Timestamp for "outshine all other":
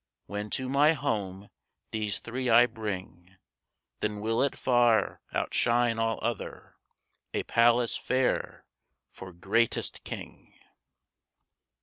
5.31-6.73